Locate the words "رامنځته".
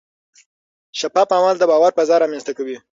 2.19-2.51